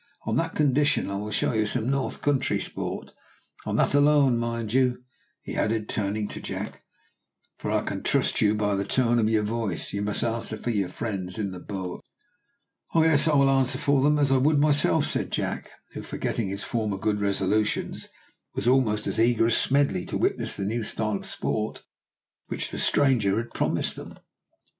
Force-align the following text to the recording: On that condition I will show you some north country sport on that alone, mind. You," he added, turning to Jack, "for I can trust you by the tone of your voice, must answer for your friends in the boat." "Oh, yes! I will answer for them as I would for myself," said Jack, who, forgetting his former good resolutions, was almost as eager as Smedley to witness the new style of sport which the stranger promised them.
On 0.25 0.35
that 0.37 0.55
condition 0.55 1.11
I 1.11 1.15
will 1.17 1.29
show 1.29 1.53
you 1.53 1.67
some 1.67 1.91
north 1.91 2.23
country 2.23 2.59
sport 2.59 3.13
on 3.67 3.75
that 3.75 3.93
alone, 3.93 4.35
mind. 4.39 4.73
You," 4.73 5.03
he 5.43 5.55
added, 5.55 5.87
turning 5.87 6.27
to 6.29 6.41
Jack, 6.41 6.81
"for 7.59 7.69
I 7.69 7.83
can 7.83 8.01
trust 8.01 8.41
you 8.41 8.55
by 8.55 8.73
the 8.73 8.83
tone 8.83 9.19
of 9.19 9.29
your 9.29 9.43
voice, 9.43 9.93
must 9.93 10.23
answer 10.23 10.57
for 10.57 10.71
your 10.71 10.89
friends 10.89 11.37
in 11.37 11.51
the 11.51 11.59
boat." 11.59 12.03
"Oh, 12.95 13.03
yes! 13.03 13.27
I 13.27 13.35
will 13.35 13.51
answer 13.51 13.77
for 13.77 14.01
them 14.01 14.17
as 14.17 14.31
I 14.31 14.37
would 14.37 14.55
for 14.55 14.61
myself," 14.61 15.05
said 15.05 15.31
Jack, 15.31 15.69
who, 15.91 16.01
forgetting 16.01 16.47
his 16.47 16.63
former 16.63 16.97
good 16.97 17.21
resolutions, 17.21 18.09
was 18.55 18.67
almost 18.67 19.05
as 19.05 19.19
eager 19.19 19.45
as 19.45 19.55
Smedley 19.55 20.07
to 20.07 20.17
witness 20.17 20.57
the 20.57 20.65
new 20.65 20.83
style 20.83 21.17
of 21.17 21.27
sport 21.27 21.83
which 22.47 22.71
the 22.71 22.79
stranger 22.79 23.43
promised 23.53 23.97
them. 23.97 24.17